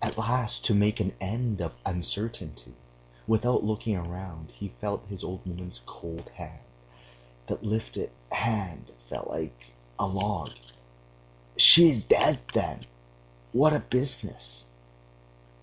[0.00, 2.72] At last, to make an end of uncertainty,
[3.26, 6.62] without looking round he felt his old woman's cold hand.
[7.46, 10.52] The lifted hand fell like a log.
[11.58, 12.84] "She is dead, then!
[13.52, 14.64] What a business!"